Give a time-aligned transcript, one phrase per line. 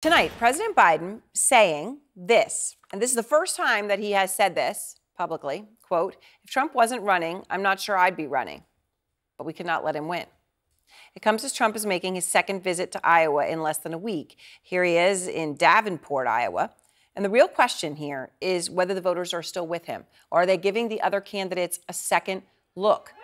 [0.00, 4.54] Tonight, President Biden saying this, and this is the first time that he has said
[4.54, 8.62] this publicly quote, if Trump wasn't running, I'm not sure I'd be running,
[9.36, 10.26] but we cannot let him win.
[11.16, 13.98] It comes as Trump is making his second visit to Iowa in less than a
[13.98, 14.36] week.
[14.62, 16.70] Here he is in Davenport, Iowa.
[17.16, 20.46] And the real question here is whether the voters are still with him, or are
[20.46, 22.42] they giving the other candidates a second
[22.76, 23.14] look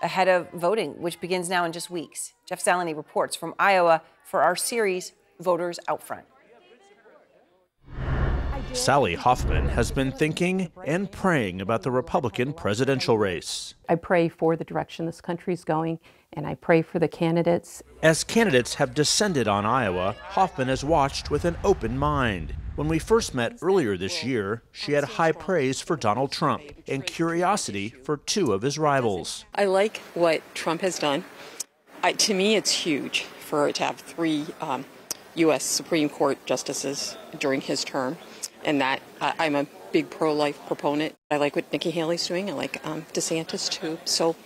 [0.00, 2.32] ahead of voting, which begins now in just weeks?
[2.46, 5.12] Jeff Zeleny reports from Iowa for our series,
[5.42, 6.24] Voters Out Front.
[8.72, 13.74] Sally Hoffman has been thinking and praying about the Republican presidential race.
[13.88, 16.00] I pray for the direction this country is going,
[16.32, 17.82] and I pray for the candidates.
[18.02, 22.54] As candidates have descended on Iowa, Hoffman has watched with an open mind.
[22.74, 27.04] When we first met earlier this year, she had high praise for Donald Trump and
[27.04, 29.44] curiosity for two of his rivals.
[29.54, 31.24] I like what Trump has done.
[32.02, 34.86] I, to me, it's huge for to have three um,
[35.36, 35.64] U.S.
[35.64, 38.16] Supreme Court justices during his term
[38.64, 41.14] and that uh, I'm a big pro-life proponent.
[41.30, 42.50] I like what Nikki Haley's doing.
[42.50, 43.98] I like um, DeSantis too.
[44.04, 44.36] So,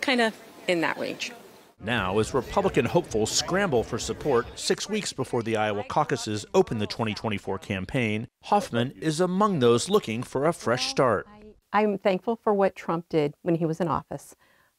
[0.00, 0.34] kind of
[0.68, 1.32] in that range.
[1.80, 6.86] Now, as Republican hopefuls scramble for support six weeks before the Iowa caucuses open the
[6.86, 11.26] 2024 campaign, Hoffman is among those looking for a fresh start.
[11.72, 14.36] I'm thankful for what Trump did when he was in office,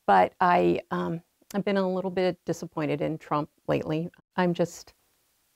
[0.08, 1.22] but I, um,
[1.54, 4.10] I've been a little bit disappointed in Trump lately.
[4.38, 4.94] I'm just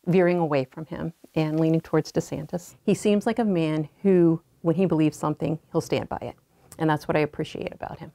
[0.08, 2.76] veering away from him and leaning towards DeSantis.
[2.84, 6.36] He seems like a man who, when he believes something, he'll stand by it.
[6.80, 8.12] And that's what I appreciate about him.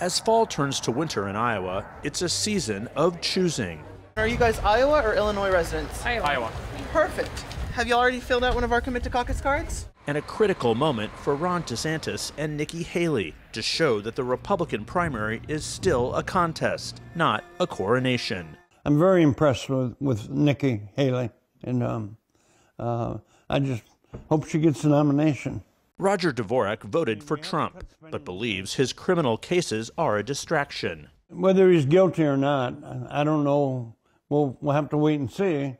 [0.00, 3.84] As fall turns to winter in Iowa, it's a season of choosing.
[4.16, 6.04] Are you guys Iowa or Illinois residents?
[6.04, 6.26] Iowa.
[6.26, 6.52] Iowa.
[6.92, 7.44] Perfect.
[7.72, 9.88] Have you already filled out one of our commit to caucus cards?
[10.06, 14.84] And a critical moment for Ron DeSantis and Nikki Haley to show that the Republican
[14.84, 18.56] primary is still a contest, not a coronation.
[18.84, 21.30] I'm very impressed with, with Nikki Haley,
[21.62, 22.16] and um,
[22.78, 23.18] uh,
[23.48, 23.82] I just
[24.28, 25.62] hope she gets the nomination.
[25.96, 31.08] Roger Dvorak voted for Trump, but believes his criminal cases are a distraction.
[31.30, 32.74] Whether he's guilty or not,
[33.08, 33.94] I don't know.
[34.28, 35.76] We'll, we'll have to wait and see.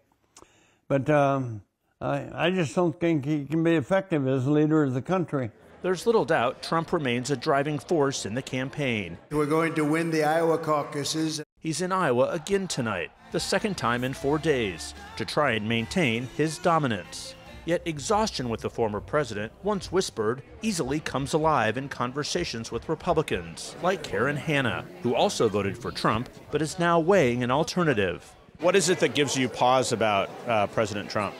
[0.89, 1.63] But um,
[2.01, 5.51] I, I just don't think he can be effective as leader of the country.
[5.85, 9.19] There's little doubt Trump remains a driving force in the campaign.
[9.31, 11.43] We're going to win the Iowa caucuses.
[11.61, 16.27] He's in Iowa again tonight, the second time in four days, to try and maintain
[16.39, 17.35] his dominance.
[17.67, 23.77] Yet exhaustion with the former president, once whispered, easily comes alive in conversations with Republicans,
[23.83, 28.33] like Karen Hanna, who also voted for Trump but is now weighing an alternative.
[28.61, 31.35] What is it that gives you pause about uh, President Trump?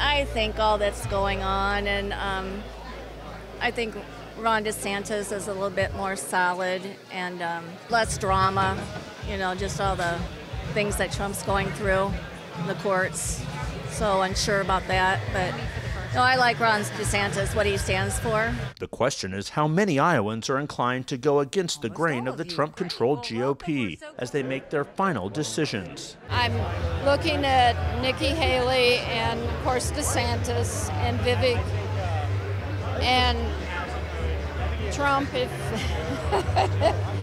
[0.00, 2.62] I think all that's going on, and um,
[3.60, 3.94] I think
[4.38, 6.80] Ron DeSantis is a little bit more solid
[7.12, 8.82] and um, less drama.
[9.28, 10.18] You know, just all the
[10.72, 12.10] things that Trump's going through,
[12.66, 13.44] the courts.
[13.90, 15.54] So unsure about that, but
[16.14, 18.52] no, I like Ron DeSantis, what he stands for.
[18.78, 22.44] The question is how many Iowans are inclined to go against the grain of the
[22.44, 26.16] Trump controlled GOP as they make their final decisions.
[26.28, 26.54] I'm
[27.04, 31.62] looking at Nikki Haley and, of course, DeSantis and Vivek
[33.02, 33.38] and
[34.92, 35.50] Trump if.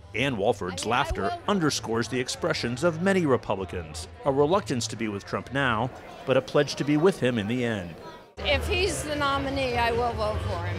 [0.16, 5.54] Ann Walford's laughter underscores the expressions of many Republicans a reluctance to be with Trump
[5.54, 5.90] now,
[6.26, 7.94] but a pledge to be with him in the end.
[8.40, 10.78] If he's the nominee, I will vote for him.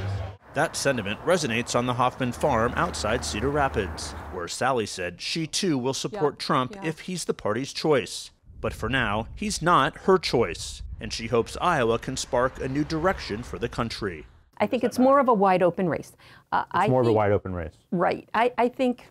[0.54, 5.78] That sentiment resonates on the Hoffman farm outside Cedar Rapids, where Sally said she too
[5.78, 6.88] will support yeah, Trump yeah.
[6.88, 8.30] if he's the party's choice.
[8.60, 12.84] But for now, he's not her choice, and she hopes Iowa can spark a new
[12.84, 14.26] direction for the country.
[14.58, 16.12] I think it's more of a wide open race.
[16.50, 17.74] Uh, it's I more think, of a wide open race.
[17.92, 18.28] Right.
[18.34, 19.04] I, I think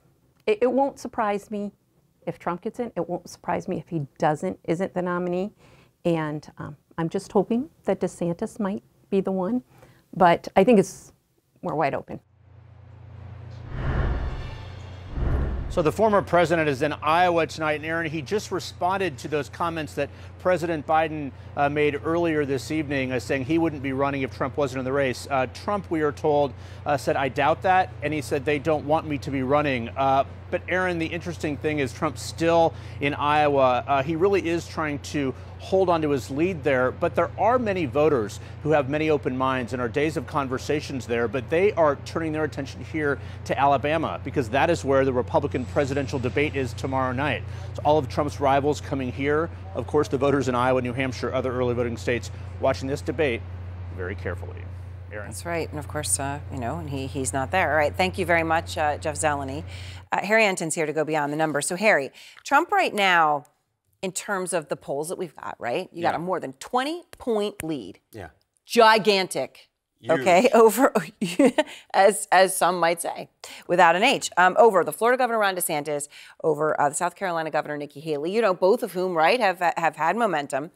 [0.46, 1.72] it, it, won't surprise me
[2.26, 2.92] if Trump gets in.
[2.98, 5.54] It won't surprise me if he doesn't, isn't the nominee.
[6.04, 9.62] And um, I'm just hoping that DeSantis might be the one.
[10.16, 11.14] But I think it's
[11.62, 12.20] more wide open.
[15.70, 19.50] So the former president is in Iowa tonight, and Erin, he just responded to those
[19.50, 20.10] comments that
[20.40, 24.58] President Biden uh, made earlier this evening, uh, saying he wouldn't be running if Trump
[24.58, 25.28] wasn't in the race.
[25.30, 26.54] Uh, Trump, we are told,
[26.86, 29.90] uh, said, I doubt that, and he said they don't want me to be running.
[29.90, 33.84] Uh, but Erin, the interesting thing is Trump's still in Iowa.
[33.86, 36.92] Uh, he really is trying to hold on to his lead there.
[36.92, 41.06] But there are many voters who have many open minds and are days of conversations
[41.06, 41.28] there.
[41.28, 45.66] But they are turning their attention here to Alabama because that is where the Republican
[45.66, 47.44] presidential debate is tomorrow night.
[47.76, 49.50] So all of Trump's rivals coming here.
[49.76, 53.42] Of course, the voters in Iowa, New Hampshire, other early voting states watching this debate
[53.96, 54.64] very carefully.
[55.12, 55.28] Erin.
[55.28, 55.70] That's right.
[55.70, 57.72] And of course, uh, you know, he, he's not there.
[57.72, 57.96] All right.
[57.96, 59.64] Thank you very much, uh, Jeff Zeleny.
[60.12, 61.66] Uh, Harry Enton's here to go beyond the numbers.
[61.66, 62.12] So, Harry,
[62.44, 63.46] Trump right now
[64.08, 65.90] in terms of the polls that we've got, right?
[65.92, 68.00] You got a more than 20 point lead.
[68.14, 68.30] Yeah.
[68.66, 69.68] Gigantic.
[70.10, 70.94] Okay, over
[71.94, 73.30] as as some might say,
[73.68, 76.08] without an H, um, over the Florida Governor Ron DeSantis,
[76.44, 78.32] over uh, the South Carolina Governor Nikki Haley.
[78.32, 80.70] You know, both of whom, right, have have had momentum.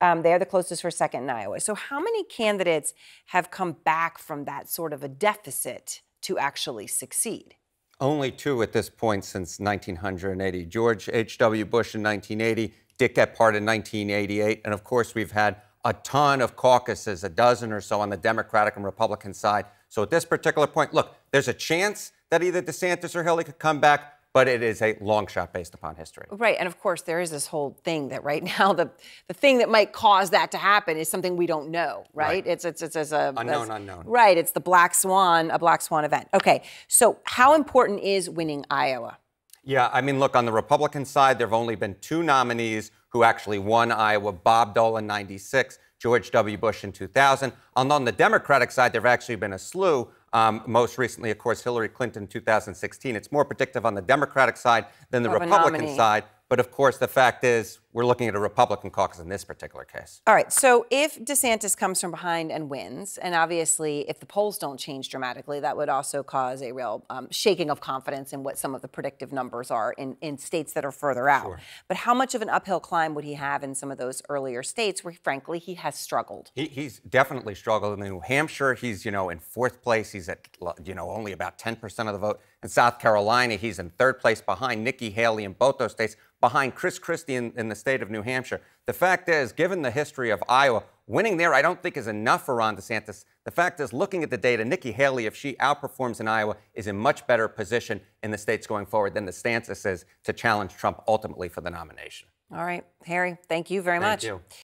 [0.00, 1.60] Um, they're the closest for second in Iowa.
[1.60, 2.94] So, how many candidates
[3.26, 7.54] have come back from that sort of a deficit to actually succeed?
[8.00, 10.66] Only two at this point since 1980.
[10.66, 11.64] George H.W.
[11.64, 16.56] Bush in 1980, Dick Gephardt in 1988, and of course we've had a ton of
[16.56, 19.66] caucuses, a dozen or so on the Democratic and Republican side.
[19.88, 23.58] So at this particular point, look, there's a chance that either DeSantis or Hillary could
[23.58, 26.26] come back, but it is a long shot based upon history.
[26.30, 28.90] Right, and of course there is this whole thing that right now the
[29.28, 32.44] the thing that might cause that to happen is something we don't know, right?
[32.44, 32.46] Right.
[32.46, 34.04] It's it's it's, it's a Unknown, unknown.
[34.04, 36.28] Right, it's the black swan, a black swan event.
[36.34, 39.18] Okay, so how important is winning Iowa?
[39.66, 43.22] Yeah, I mean, look, on the Republican side, there have only been two nominees who
[43.22, 46.58] actually won Iowa Bob Dole in 96, George W.
[46.58, 47.50] Bush in 2000.
[47.76, 50.10] And on the Democratic side, there have actually been a slew.
[50.34, 53.14] Um, most recently, of course, Hillary Clinton in 2016.
[53.14, 55.96] It's more predictive on the Democratic side than the Republican nominee.
[55.96, 56.24] side.
[56.48, 59.84] But of course, the fact is, we're looking at a Republican caucus in this particular
[59.84, 60.20] case.
[60.26, 64.58] All right, so if DeSantis comes from behind and wins, and obviously if the polls
[64.58, 68.58] don't change dramatically, that would also cause a real um, shaking of confidence in what
[68.58, 71.58] some of the predictive numbers are in, in states that are further out.
[71.86, 74.64] But how much of an uphill climb would he have in some of those earlier
[74.64, 76.50] states where, frankly, he has struggled?
[76.56, 77.98] He, he's definitely struggled.
[77.98, 80.10] In New Hampshire, he's, you know, in fourth place.
[80.10, 80.48] He's at,
[80.84, 82.40] you know, only about 10% of the vote.
[82.64, 86.74] In South Carolina, he's in third place behind Nikki Haley in both those states, behind
[86.74, 88.62] Chris Christie in, in the state of New Hampshire.
[88.86, 92.46] The fact is, given the history of Iowa, winning there I don't think is enough
[92.46, 93.26] for Ron DeSantis.
[93.44, 96.86] The fact is, looking at the data, Nikki Haley, if she outperforms in Iowa, is
[96.86, 101.02] in much better position in the states going forward than DeSantis is to challenge Trump
[101.06, 102.26] ultimately for the nomination.
[102.50, 104.24] All right, Harry, thank you very Thank much.
[104.24, 104.40] you.